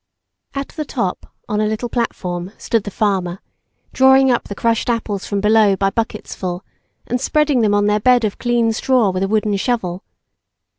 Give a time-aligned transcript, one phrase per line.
[0.55, 3.39] At the top, on a little platform, stood the farmer,
[3.93, 6.61] drawing up the crushed apples from below by bucketsful,
[7.05, 10.03] and spreading them on their bed of clean straw with a wooden shovel.